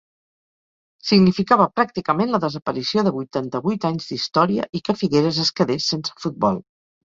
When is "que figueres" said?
4.89-5.41